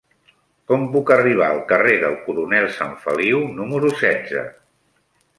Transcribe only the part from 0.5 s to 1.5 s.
Com puc arribar